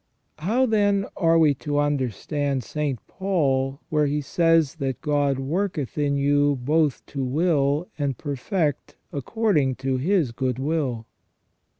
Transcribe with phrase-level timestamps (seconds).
[0.39, 2.97] How, then, are we to understand St.
[3.05, 9.75] Paul where he says that God" worketh in you both to will and perfect according
[9.75, 11.05] to His good will